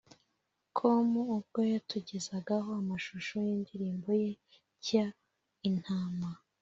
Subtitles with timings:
[0.77, 4.31] com ubwo yatugezagaho amashusho y’indirimbo ye
[4.77, 5.07] nshya’
[5.69, 6.29] Intama’